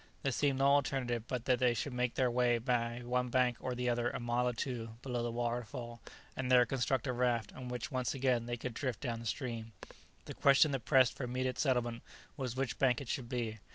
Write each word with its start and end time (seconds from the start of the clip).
There 0.23 0.31
seemed 0.31 0.57
no 0.57 0.65
alternative 0.65 1.25
but 1.27 1.45
that 1.45 1.59
they 1.59 1.75
should 1.75 1.93
make 1.93 2.15
their 2.15 2.31
way 2.31 2.57
by 2.57 3.01
one 3.05 3.29
bank 3.29 3.57
or 3.59 3.75
the 3.75 3.87
other 3.87 4.09
a 4.09 4.19
mile 4.19 4.47
or 4.47 4.53
two 4.53 4.95
below 5.03 5.21
the 5.21 5.29
waterfall, 5.31 6.01
and 6.35 6.51
there 6.51 6.65
construct 6.65 7.05
a 7.05 7.13
raft 7.13 7.53
on 7.53 7.67
which 7.67 7.91
once 7.91 8.15
again 8.15 8.47
they 8.47 8.57
could 8.57 8.73
drift 8.73 9.01
down 9.01 9.19
the 9.19 9.27
stream. 9.27 9.73
The 10.25 10.33
question 10.33 10.71
that 10.71 10.85
pressed 10.85 11.13
for 11.15 11.23
immediate 11.25 11.59
settlement 11.59 12.01
was 12.35 12.55
which 12.55 12.79
bank 12.79 12.99
it 12.99 13.09
should 13.09 13.29
be. 13.29 13.59